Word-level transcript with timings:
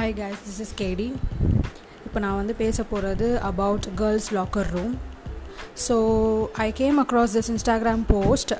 Hi 0.00 0.14
guys 0.18 0.42
this 0.44 0.60
is 0.60 0.72
கேடி 0.78 1.06
இப்போ 2.04 2.18
நான் 2.20 2.36
வந்து 2.36 2.54
பேச 2.54 2.82
போகிறது 2.82 3.26
about 3.40 3.86
girls 3.98 4.28
locker 4.32 4.68
room 4.70 4.94
so 5.86 5.96
I 6.58 6.66
came 6.72 6.98
across 6.98 7.34
this 7.36 7.50
Instagram 7.50 8.04
post 8.08 8.52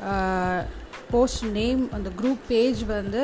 post 1.10 1.44
name 1.52 1.80
அந்த 1.92 2.10
குரூப் 2.20 2.42
பேஜ் 2.48 2.80
வந்து 2.86 3.22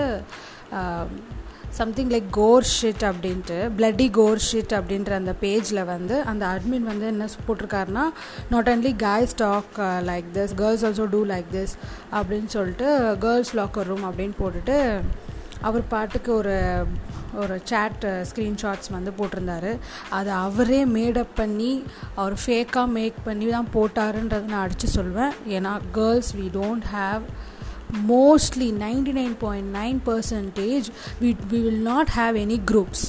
சம்திங் 1.70 2.10
லைக் 2.10 2.30
கோர் 2.30 2.68
ஷிட் 2.76 3.04
அப்படின்ட்டு 3.10 3.58
பிளட்டி 3.76 4.08
கோர் 4.10 4.42
ஷிட் 4.46 4.72
அப்படின்ற 4.72 5.14
அந்த 5.14 5.34
பேஜில் 5.40 5.84
வந்து 5.84 6.18
அந்த 6.22 6.46
அட்மின் 6.46 6.84
வந்து 6.84 7.06
என்ன 7.06 7.28
போட்டிருக்காருன்னா 7.48 8.06
not 8.50 8.68
only 8.68 8.94
guys 9.02 9.36
talk 9.36 9.76
like 10.04 10.30
this 10.34 10.54
girls 10.54 10.84
also 10.84 11.08
do 11.10 11.22
like 11.26 11.50
this 11.52 11.76
அப்படின்னு 12.12 12.46
சொல்லிட்டு 12.46 12.88
கேர்ள்ஸ் 13.18 13.54
லாக்கர் 13.56 13.88
ரூம் 13.88 14.08
அப்படின்னு 14.10 14.38
போட்டுட்டு 14.38 14.78
அவர் 15.60 15.84
பாட்டுக்கு 15.88 16.30
ஒரு 16.34 16.56
ஒரு 17.42 17.56
சேட் 17.70 18.04
ஸ்க்ரீன்ஷாட்ஸ் 18.28 18.90
வந்து 18.96 19.12
போட்டிருந்தாரு. 19.18 19.72
அதை 20.18 20.32
அவரே 20.46 20.80
மேடப் 20.96 21.34
பண்ணி 21.40 21.72
அவர் 22.20 22.36
ஃபேக்காக 22.44 22.86
மேக் 22.98 23.18
பண்ணி 23.28 23.48
தான் 23.56 23.70
போட்டாருன்றது 23.76 24.48
நான் 24.52 24.64
அடித்து 24.66 24.88
சொல்வேன். 24.98 25.34
ஏன்னா 25.56 25.74
girls 25.98 26.32
we 26.40 26.46
don't 26.58 26.88
have 26.96 27.24
mostly 28.12 28.68
ninety 28.84 29.12
nine 29.20 29.36
point 29.44 29.70
nine 29.80 29.98
percentage 30.10 30.86
we 31.22 31.30
we 31.50 31.58
will 31.66 31.82
not 31.92 32.12
have 32.18 32.36
any 32.44 32.58
groups 32.70 33.06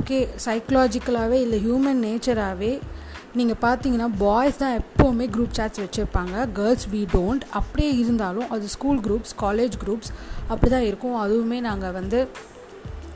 okay 0.00 0.18
சைக்கலாஜிக்கலாகவே 0.46 1.38
இல்லை 1.44 1.58
ஹியூமன் 1.66 2.00
நேச்சராகவே 2.06 2.72
நீங்கள் 3.38 3.60
பார்த்தீங்கன்னா 3.64 4.08
பாய்ஸ் 4.24 4.60
தான் 4.60 4.74
எப்போவுமே 4.80 5.26
குரூப் 5.34 5.54
சேட்ஸ் 5.58 5.80
வச்சுருப்பாங்க. 5.82 6.34
கேர்ள்ஸ் 6.58 6.86
வி 6.92 7.00
டோன்ட் 7.14 7.42
அப்படியே 7.58 7.90
இருந்தாலும் 8.02 8.50
அது 8.54 8.66
ஸ்கூல் 8.74 9.00
குரூப்ஸ் 9.06 9.34
காலேஜ் 9.42 9.74
குரூப்ஸ் 9.82 10.10
அப்படி 10.52 10.70
தான் 10.74 10.86
இருக்கும். 10.90 11.16
அதுவுமே 11.24 11.58
நாங்கள் 11.68 11.94
வந்து 11.98 12.20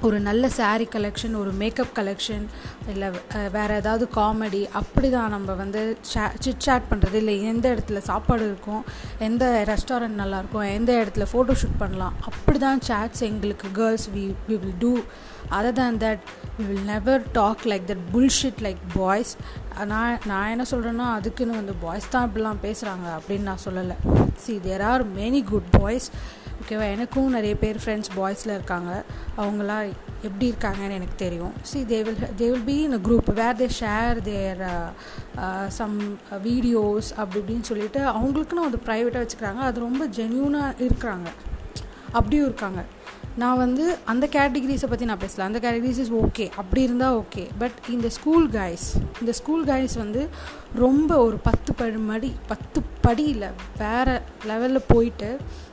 ஒரு 0.03 0.21
நல்ல 0.21 0.49
சாரீ 0.49 0.89
கலெக்ஷன் 0.93 1.35
ஒரு 1.35 1.53
மேக்கப் 1.53 1.99
கலெக்ஷன் 1.99 2.45
இல்லை 2.89 3.09
வேறு 3.53 3.75
ஏதாவது 3.75 4.09
காமெடி 4.15 4.69
அப்படி 4.73 5.11
தான் 5.11 5.31
நம்ம 5.31 5.55
வந்து 5.55 5.97
சே 6.01 6.23
சிட் 6.39 6.91
பண்ணுறது 6.91 7.15
இல்லை 7.15 7.43
எந்த 7.43 7.75
இடத்துல 7.75 7.99
சாப்பாடு 7.99 8.45
இருக்கும் 8.45 8.85
எந்த 9.19 9.65
ரெஸ்டாரண்ட் 9.69 10.21
நல்லாயிருக்கும் 10.21 10.73
எந்த 10.75 10.93
இடத்துல 10.93 11.27
ஃபோட்டோ 11.33 11.53
ஷூட் 11.53 11.79
பண்ணலாம் 11.79 12.15
அப்படி 12.21 12.59
தான் 12.59 12.81
சேட்ஸ் 12.89 13.21
எங்களுக்கு 13.21 13.69
girls 13.69 14.11
we 14.11 14.35
we 14.49 14.57
will 14.57 14.79
do 14.79 15.03
other 15.51 15.73
than 15.73 15.99
that 15.99 16.21
we 16.59 16.65
will 16.65 16.85
never 16.85 17.33
talk 17.33 17.67
like 17.67 17.83
that 17.87 18.13
bullshit 18.13 18.63
like 18.63 18.79
boys 18.97 19.37
நான் 19.85 20.19
நான் 20.27 20.49
என்ன 20.49 20.65
சொல்கிறேன்னா 20.71 21.07
அதுக்குன்னு 21.15 21.55
வந்து 21.55 21.75
பாய்ஸ் 21.83 22.11
தான் 22.11 22.29
இப்படிலாம் 22.29 22.63
பேசுகிறாங்க 22.63 23.19
அப்படின்னு 23.19 23.43
நான் 23.43 23.65
சொல்லலை. 23.65 23.97
See 24.37 24.61
there 24.61 24.83
are 24.83 25.05
many 25.17 25.45
good 25.45 25.71
boys 25.81 26.11
ஓகேவா? 26.61 26.91
எனக்கும் 26.91 27.31
நிறைய 27.31 27.57
பேர் 27.57 27.79
ஃப்ரெண்ட்ஸ் 27.85 28.13
பாய்ஸில் 28.17 28.55
இருக்காங்க. 28.59 29.05
அவங்களாம் 29.39 29.91
எப்படி 30.23 30.47
இருக்காங்கன்னு 30.51 30.97
எனக்கு 30.99 31.17
தெரியும். 31.17 31.53
See 31.63 31.83
they 31.83 32.01
will 32.07 32.25
they 32.41 32.49
will 32.53 32.67
be 32.71 32.77
in 32.83 32.93
a 32.93 33.01
group 33.09 33.33
where 33.35 33.57
they 33.61 33.69
share 33.81 34.21
their 34.31 34.63
some 35.67 36.19
videos 36.45 37.11
அப்படி 37.17 37.41
இப்படின்னு 37.43 37.69
சொல்லிட்டு 37.71 38.01
அவங்களுக்குன்னு 38.01 38.67
அது 38.69 38.81
ப்ரைவேட்டாக 38.87 39.27
வச்சுக்கிறாங்க. 39.27 39.63
அது 39.71 39.81
ரொம்ப 39.81 40.07
ஜென்யூனாக 40.07 40.89
இருக்கிறாங்க. 40.89 41.29
அப்படியும் 42.13 42.45
இருக்காங்க. 42.45 42.85
நான் 43.37 43.57
வந்து 43.57 43.97
அந்த 44.05 44.29
கேட்டகிரிஸை 44.33 44.89
பற்றி 44.89 45.05
நான் 45.05 45.19
பேசல. 45.19 45.41
அந்த 45.41 45.59
கேட்டகிரிஸ் 45.59 46.01
இஸ் 46.05 46.13
ஓகே 46.13 46.51
அப்படி 46.57 46.83
இருந்தால் 46.83 47.19
ஓகே 47.19 47.49
பட் 47.59 47.77
இந்த 47.89 48.09
ஸ்கூல் 48.09 48.49
கைஸ் 48.49 48.87
இந்த 49.21 49.33
ஸ்கூல் 49.33 49.65
கைஸ் 49.65 49.95
வந்து 49.95 50.29
ரொம்ப 50.75 51.19
ஒரு 51.25 51.37
பத்து 51.37 51.75
படி 51.75 52.01
மடி 52.11 52.33
பத்து 52.47 52.83
படியில் 53.01 53.47
வேறு 53.79 54.20
லெவலில் 54.51 54.89
போயிட்டு 54.93 55.29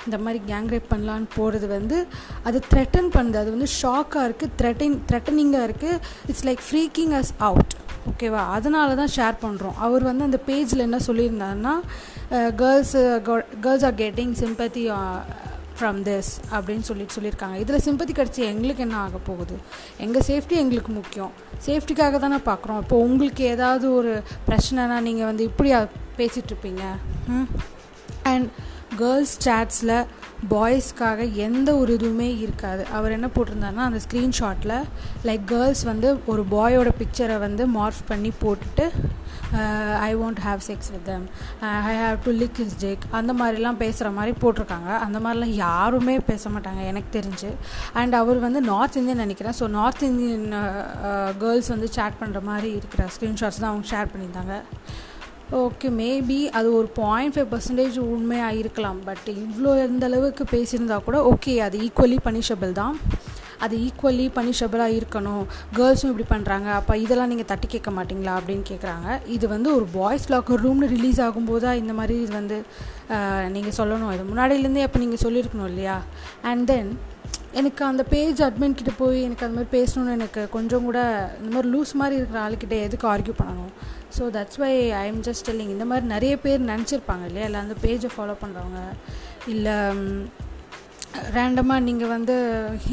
இந்த 0.05 0.17
மாதிரி 0.23 0.39
கேங் 0.51 0.69
ரேப் 0.73 0.91
பண்ணலான்னு 0.93 1.27
போகிறது 1.35 1.67
வந்து 1.67 1.97
அது 2.49 2.57
த்ரெட்டன் 2.71 3.09
பண்ணுது. 3.17 3.37
அது 3.43 3.55
வந்து 3.55 3.69
ஷாக்காக 3.81 4.27
இருக்குது 4.27 4.55
த்ரெட்டிங் 4.61 4.97
த்ரெட்டனிங்காக 5.11 5.67
இருக்குது 5.69 5.99
it's 6.31 6.45
like 6.49 6.63
freaking 6.69 7.13
us 7.19 7.33
out 7.49 7.75
ஓகேவா 8.11 8.43
அதனால 8.57 8.95
தான் 9.01 9.13
ஷேர் 9.15 9.37
பண்ணுறோம் 9.45 9.79
அவர் 9.85 10.03
வந்து 10.09 10.27
அந்த 10.29 10.39
பேஜில் 10.49 10.85
என்ன 10.87 10.99
சொல்லியிருந்தாருன்னா 11.07 11.75
girls 12.61 12.95
girls 13.63 13.85
are 13.89 13.97
getting 14.03 14.33
sympathy 14.43 14.85
from 15.79 15.99
this 16.07 16.29
அப்படின்னு 16.55 16.85
சொல்லிட்டு 16.87 17.15
சொல்லியிருக்காங்க. 17.15 17.57
இதில் 17.63 17.83
சிம்பத்தி 17.87 18.13
கிடச்சி 18.19 18.41
எங்களுக்கு 18.51 18.83
என்ன 18.85 18.95
ஆக 19.05 19.17
போகுது? 19.27 19.55
எங்கள் 20.05 20.25
சேஃப்டி 20.29 20.55
எங்களுக்கு 20.61 20.91
முக்கியம். 20.91 21.33
சேஃப்டிக்காக 21.65 22.19
தானே 22.23 22.39
பார்க்குறோம் 22.47 22.79
இப்போ 22.83 22.97
உங்களுக்கு 23.07 23.43
ஏதாவது 23.55 23.85
ஒரு 23.99 24.13
பிரச்சனைனா 24.49 24.97
நீங்கள் 25.07 25.29
வந்து 25.29 25.43
இப்படி 25.49 25.71
பேசிகிட்ருப்பீங்க 26.19 26.83
அண்ட் 28.29 28.47
கேர்ள்ஸ் 29.01 29.35
சேட்ஸில் 29.47 29.97
பாய்ஸ்க்காக 30.51 31.19
எந்த 31.45 31.69
ஒரு 31.81 31.91
இதுவுமே 31.97 32.27
இருக்காது. 32.43 32.83
அவர் 32.97 33.15
என்ன 33.15 33.27
போட்டிருந்தாருன்னா 33.35 33.85
அந்த 33.89 33.99
ஸ்க்ரீன்ஷாட்டில் 34.05 34.75
லைக் 35.27 35.45
கேர்ள்ஸ் 35.53 35.83
வந்து 35.91 36.09
ஒரு 36.31 36.41
பாயோட 36.51 36.89
பிக்சரை 36.99 37.37
வந்து 37.45 37.63
மார்ஃப் 37.77 38.03
பண்ணி 38.11 38.31
போட்டுட்டு 38.43 38.85
I 40.07 40.11
want 40.21 40.39
have 40.45 40.61
sex 40.67 40.89
with 40.93 41.05
them 41.09 41.25
I 41.91 41.95
have 42.03 42.17
to 42.27 42.31
lick 42.41 42.59
is 42.65 42.77
jack 42.83 43.03
அந்த 43.19 43.33
மாதிரிலாம் 43.41 43.79
பேசுகிற 43.83 44.09
மாதிரி 44.17 44.33
போட்டிருக்காங்க. 44.43 44.89
அந்த 45.05 45.17
மாதிரிலாம் 45.25 45.55
யாருமே 45.65 46.15
பேச 46.31 46.49
மாட்டாங்க 46.55 46.81
எனக்கு 46.91 47.11
தெரிஞ்சு. 47.17 47.51
அண்ட் 48.01 48.15
அவர் 48.21 48.39
வந்து 48.45 48.61
நார்த் 48.71 48.97
இந்தியன் 49.01 49.23
நினைக்கிறேன். 49.25 49.57
ஸோ 49.61 49.67
நார்த் 49.79 50.07
இந்தியன் 50.11 50.47
கேர்ள்ஸ் 51.43 51.73
வந்து 51.75 51.89
சேட் 51.97 52.19
பண்ணுற 52.23 52.41
மாதிரி 52.51 52.71
இருக்கிற 52.79 53.03
ஸ்க்ரீன்ஷாட்ஸ் 53.17 53.61
தான் 53.63 53.71
அவங்க 53.73 53.87
ஷேர் 53.93 54.11
பண்ணியிருந்தாங்க. 54.13 54.57
ஓகே 55.55 55.89
மேபி 55.99 56.37
அது 56.57 56.69
ஒரு 56.77 56.87
பாயிண்ட் 56.97 57.33
ஃபைவ் 57.33 57.51
பர்சன்டேஜ் 57.51 57.97
உண்மையாக 58.13 58.57
இருக்கலாம். 58.61 58.97
பட் 59.05 59.27
இவ்வளோ 59.43 59.73
எந்த 59.83 60.03
அளவுக்கு 60.09 60.43
பேசியிருந்தா 60.53 60.97
கூட 61.05 61.17
ஓகே 61.29 61.53
அது 61.65 61.77
ஈக்குவலி 61.85 62.17
பனிஷபிள் 62.25 62.73
தான். 62.81 62.95
அது 63.65 63.75
ஈக்குவலி 63.85 64.25
பனிஷபிளாக 64.37 64.97
இருக்கணும். 64.97 65.45
கேர்ள்ஸும் 65.77 66.11
இப்படி 66.11 66.27
பண்ணுறாங்க 66.33 66.69
அப்போ 66.79 66.93
இதெல்லாம் 67.03 67.31
நீங்கள் 67.33 67.49
தட்டி 67.51 67.67
கேட்க 67.73 67.91
மாட்டிங்களா? 67.97 68.33
அப்படின்னு 68.39 68.65
கேட்குறாங்க 68.71 69.07
இது 69.35 69.45
வந்து 69.55 69.69
ஒரு 69.77 69.87
பாய்ஸ் 69.97 70.27
லாக்கர் 70.33 70.63
ரூம்னு 70.65 70.93
ரிலீஸ் 70.95 71.21
ஆகும்போது 71.27 71.65
தான் 71.67 71.79
இந்த 71.83 71.95
மாதிரி 71.99 72.17
இது 72.25 72.33
வந்து 72.41 72.57
நீங்கள் 73.55 73.77
சொல்லணும். 73.79 74.13
இது 74.17 74.25
முன்னாடியிலேருந்தே 74.31 74.85
அப்போ 74.87 74.99
நீங்கள் 75.05 75.25
சொல்லியிருக்கணும் 75.25 75.69
இல்லையா? 75.71 75.97
அண்ட் 76.51 76.65
தென் 76.73 76.91
எனக்கு 77.59 77.81
அந்த 77.89 78.03
பேஜ் 78.13 78.39
அட்மின் 78.45 78.75
கிட்டே 78.79 78.93
போய் 79.01 79.19
எனக்கு 79.27 79.45
அந்த 79.45 79.55
மாதிரி 79.57 79.71
பேசணும்னு 79.77 80.15
எனக்கு 80.17 80.41
கொஞ்சம் 80.55 80.87
கூட 80.87 80.99
இந்த 81.41 81.49
மாதிரி 81.53 81.69
லூஸ் 81.75 81.93
மாதிரி 82.01 82.15
இருக்கிற 82.19 82.39
ஆளுக்கிட்ட 82.45 82.75
எதுக்கு 82.87 83.05
ஆர்கியூ 83.13 83.35
பண்ணணும்? 83.41 83.71
So 84.15 84.23
that's 84.35 84.59
why 84.63 84.73
I 85.01 85.05
am 85.11 85.21
just 85.27 85.45
telling 85.47 85.73
இந்த 85.75 85.85
மாதிரி 85.91 86.05
நிறைய 86.15 86.33
பேர் 86.43 86.67
நினச்சிருப்பாங்க 86.71 87.25
இல்லையா? 87.29 87.47
இல்லை 87.49 87.61
அந்த 87.65 87.75
பேஜை 87.85 88.09
ஃபாலோ 88.15 88.35
பண்ணுறவங்க 88.43 88.81
இல்லை 89.53 89.75
ரேண்டமாக 91.35 91.85
நீங்கள் 91.87 92.11
வந்து 92.15 92.33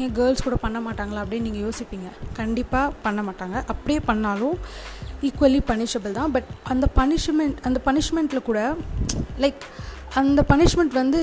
ஏன் 0.03 0.13
கேர்ள்ஸ் 0.19 0.45
கூட 0.45 0.57
பண்ண 0.65 0.77
மாட்டாங்களா? 0.85 1.23
அப்படின்னு 1.23 1.47
நீங்கள் 1.47 1.65
யோசிப்பீங்க. 1.67 2.09
கண்டிப்பாக 2.39 2.93
பண்ண 3.05 3.21
மாட்டாங்க. 3.27 3.57
அப்படியே 3.73 3.99
பண்ணாலும் 4.09 4.55
ஈக்குவலி 5.27 5.59
பனிஷபிள் 5.71 6.15
தான். 6.19 6.31
பட் 6.35 6.49
அந்த 6.73 6.85
பனிஷ்மெண்ட் 6.99 7.59
அந்த 7.69 7.81
பனிஷ்மெண்ட்டில் 7.89 8.47
கூட 8.49 8.61
லைக் 9.43 9.61
அந்த 10.21 10.41
பனிஷ்மெண்ட் 10.49 10.93
வந்து 11.01 11.19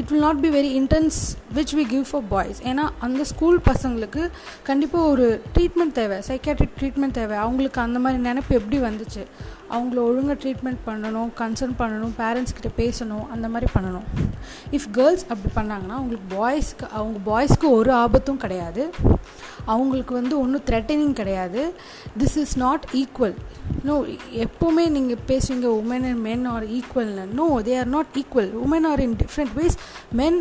it 0.00 0.10
will 0.10 0.24
not 0.26 0.42
be 0.44 0.50
very 0.58 0.70
intense 0.80 1.18
which 1.56 1.72
we 1.78 1.84
give 1.92 2.04
for 2.10 2.28
boys 2.28 2.60
ஏன்னா 2.62 2.84
அந்த 2.98 3.24
ஸ்கூல் 3.24 3.58
பசங்களுக்கு 3.70 4.22
கண்டிப்பாக 4.68 5.10
ஒரு 5.12 5.26
ட்ரீட்மெண்ட் 5.54 5.96
தேவை 6.00 6.18
சைக்காட்ரிக் 6.28 6.76
ட்ரீட்மெண்ட் 6.80 7.16
தேவை. 7.20 7.36
அவங்களுக்கு 7.36 7.80
அந்த 7.80 7.98
மாதிரி 7.98 8.22
நினப்பு 8.28 8.52
எப்படி 8.60 8.78
வந்துச்சு? 8.88 9.24
அவங்கள 9.74 9.98
ஒழுங்காக 10.08 10.36
ட்ரீட்மெண்ட் 10.42 10.80
பண்ணணும் 10.86 11.30
கன்சர்ன் 11.40 11.76
பண்ணணும் 11.78 12.14
பேரண்ட்ஸ்கிட்ட 12.18 12.70
பேசணும் 12.76 13.26
அந்த 13.34 13.46
மாதிரி 13.48 13.70
பண்ணணும். 13.76 14.06
இஃப் 14.76 14.88
கேர்ள்ஸ் 14.92 15.24
அப்படி 15.32 15.50
பண்ணாங்கன்னா 15.58 15.96
அவங்களுக்கு 15.98 16.28
பாய்ஸ்க்கு 16.36 16.88
அவங்க 16.98 17.18
பாய்ஸ்க்கு 17.30 17.68
ஒரு 17.78 17.92
ஆபத்தும் 17.92 18.42
கிடையாது. 18.44 18.84
அவங்களுக்கு 19.64 20.12
வந்து 20.14 20.34
ஒன்றும் 20.40 20.66
த்ரெட்டனிங் 20.70 21.14
கிடையாது. 21.20 21.62
This 22.18 22.36
is 22.42 22.56
not 22.64 22.84
equal 23.02 23.36
no 23.88 23.94
எப்போவுமே 24.44 24.84
நீங்கள் 24.96 25.22
பேசுவீங்க 25.28 25.68
women 25.80 26.04
and 26.10 26.22
men 26.28 26.44
are 26.54 26.66
ஈக்குவல்னு 26.78 27.24
no 27.40 27.46
they 27.68 27.78
are 27.78 27.90
not 27.96 28.12
equal 28.22 28.52
women 28.64 28.88
are 28.90 29.02
in 29.06 29.16
different 29.22 29.54
ways 29.60 29.78
men 30.20 30.38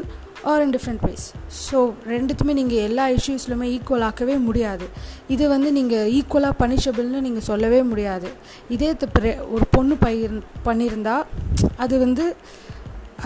are 0.49 0.61
in 0.63 0.73
different 0.75 1.03
ways 1.07 1.25
so 1.65 1.79
ரெண்டுத்துமே 2.11 2.53
நீங்கள் 2.59 2.83
எல்லா 2.87 3.05
இஷ்யூஸ்லையுமே 3.15 3.67
ஈக்குவல் 3.75 4.05
ஆக்கவே 4.09 4.35
முடியாது. 4.47 4.85
இது 5.33 5.43
வந்து 5.53 5.71
நீங்கள் 5.77 6.09
ஈக்குவலாக 6.17 6.59
பனிஷபிள்னு 6.63 7.25
நீங்கள் 7.27 7.47
சொல்லவே 7.49 7.81
முடியாது. 7.91 8.29
இதே 8.75 8.91
ஒரு 9.55 9.65
பொண்ணு 9.75 9.95
பயிர் 10.05 10.35
பண்ணியிருந்தா 10.67 11.15
அது 11.85 11.97
வந்து 12.05 12.25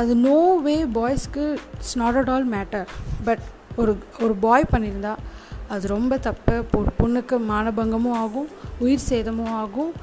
அது 0.01 0.13
no 0.15 0.39
way 0.67 0.75
பாய்ஸ்க்கு 0.97 1.43
it's 1.77 1.97
not 2.01 2.17
at 2.21 2.29
all 2.35 2.49
matter 2.55 2.87
but 3.27 3.43
ஒரு 3.81 3.93
ஒரு 4.25 4.33
பாய் 4.45 4.71
பண்ணியிருந்தா 4.73 5.13
அது 5.73 5.85
ரொம்ப 5.87 6.17
தப்பு. 6.25 6.55
ஒரு 6.79 6.91
பொண்ணுக்கு 6.99 7.35
மானபங்கமும் 7.51 8.17
ஆகும் 8.23 8.49
உயிர் 8.79 9.07
சேதமும் 9.07 9.53
ஆகும். 9.61 9.93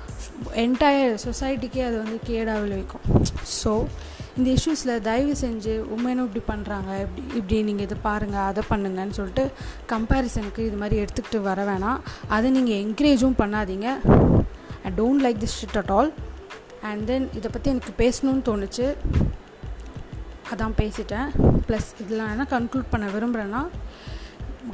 என்டையர் 0.65 1.15
சொசைட்டிக்கே 1.27 1.83
அது 1.89 1.97
வந்து 2.03 2.19
கேடாக 2.29 2.63
விளைவிக்கும். 2.65 3.05
ஸோ 3.61 3.73
இந்த 4.39 4.49
இஷ்யூஸில் 4.57 5.03
தயவு 5.09 5.35
செஞ்சு 5.41 5.73
உமனும் 5.95 6.27
இப்படி 6.29 6.43
பண்ணுறாங்க 6.51 6.91
இப்படி 7.05 7.23
இப்படி 7.39 7.57
நீங்கள் 7.69 7.87
இதை 7.89 7.97
பாருங்கள் 8.07 8.47
அதை 8.51 8.63
பண்ணுங்கன்னு 8.71 9.17
சொல்லிட்டு 9.19 9.45
கம்பேரிசனுக்கு 9.93 10.63
இது 10.69 10.79
மாதிரி 10.83 10.97
எடுத்துக்கிட்டு 11.03 11.41
வர 11.49 11.65
வேணாம். 11.71 12.01
அதை 12.37 12.51
நீங்கள் 12.57 12.81
என்கரேஜும் 12.85 13.39
பண்ணாதீங்க. 13.43 13.89
I 14.87 14.93
don't 15.01 15.25
like 15.27 15.41
this 15.45 15.59
shit 15.61 15.79
at 15.83 15.93
all 15.99 16.11
and 16.91 17.05
then 17.11 17.29
இதை 17.39 17.49
பற்றி 17.57 17.71
எனக்கு 17.75 17.95
பேசணும்னு 18.03 18.45
தோணுச்சு. 18.51 18.87
அதான் 20.53 20.75
பேசிட்டேன். 20.81 21.29
ப்ளஸ் 21.69 21.91
இதில் 22.05 22.31
என்ன 22.33 22.47
கன்க்ளூட் 22.55 22.93
பண்ண 22.95 23.07
விரும்புகிறேன்னா 23.17 23.63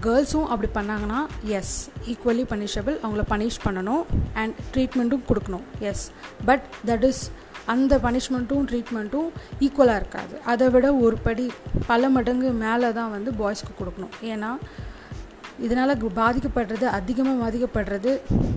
கேர்ள்ஸும் 0.05 0.49
அப்படி 0.53 0.69
பண்ணாங்கன்னா 0.79 1.21
எஸ் 1.59 1.75
ஈக்குவலி 2.13 2.45
பனிஷபிள் 2.53 2.97
அவங்கள 3.03 3.25
பனிஷ் 3.35 3.61
பண்ணணும் 3.67 4.03
அண்ட் 4.41 4.55
ட்ரீட்மெண்ட்டும் 4.75 5.25
கொடுக்கணும். 5.29 5.67
எஸ் 5.91 6.05
பட் 6.49 6.67
தட் 6.91 7.07
இஸ் 7.11 7.23
அந்த 7.73 7.95
பனிஷ்மெண்ட்டும் 8.05 8.67
ட்ரீட்மெண்ட்டும் 8.69 9.31
ஈக்குவலாக 9.65 10.01
இருக்காது. 10.01 10.35
அதை 10.53 10.67
விட 10.75 10.87
ஒரு 11.07 11.17
படி 11.27 11.47
பல 11.91 12.09
மடங்கு 12.17 12.51
மேலே 12.65 12.91
தான் 12.99 13.11
வந்து 13.17 13.33
பாய்ஸ்க்கு 13.41 13.73
கொடுக்கணும். 13.81 14.15
ஏன்னா 14.33 14.51
இதனால் 15.67 16.03
பாதிக்கப்படுறது 16.21 16.87
அதிகமாக 16.99 17.37
பாதிக்கப்படுறது 17.45 18.11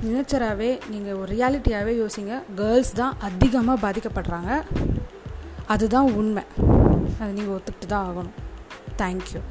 நேச்சராகவே 0.05 0.71
நீங்கள் 0.91 1.19
ஒரு 1.21 1.29
ரியாலிட்டியாகவே 1.35 1.93
யோசிங்க 2.01 2.35
கேர்ள்ஸ் 2.59 2.93
தான் 3.01 3.15
அதிகமாக 3.29 3.77
பாதிக்கப்படுறாங்க. 3.85 4.51
அதுதான் 5.75 6.09
உண்மை. 6.21 6.43
அது 7.19 7.31
நீங்கள் 7.39 7.55
ஒத்துக்கிட்டு 7.55 7.89
தான் 7.95 8.07
ஆகணும் 8.09 8.37
தேங்க்யூ 9.01 9.41